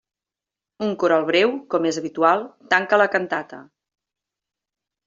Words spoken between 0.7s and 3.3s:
Un coral breu, com és habitual, tanca la